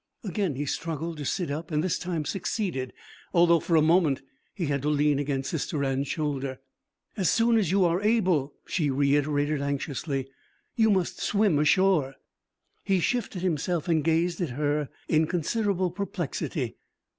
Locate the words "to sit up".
1.17-1.69